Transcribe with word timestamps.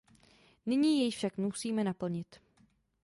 Nyní 0.65 0.99
jej 0.99 1.11
však 1.11 1.37
musíme 1.37 1.83
naplnit. 1.83 2.39